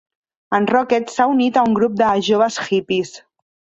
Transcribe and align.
En 0.59 0.65
Rocket 0.71 1.13
s'ha 1.15 1.27
unit 1.33 1.59
a 1.59 1.65
un 1.69 1.75
grup 1.81 1.99
de 2.03 2.09
joves 2.31 2.59
hippies. 2.67 3.13